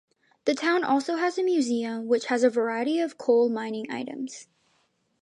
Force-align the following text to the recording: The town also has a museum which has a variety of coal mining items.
The 0.45 0.55
town 0.55 0.83
also 0.83 1.17
has 1.17 1.37
a 1.37 1.43
museum 1.43 2.07
which 2.07 2.25
has 2.25 2.43
a 2.43 2.49
variety 2.49 2.99
of 2.99 3.19
coal 3.19 3.49
mining 3.49 3.91
items. 3.91 4.47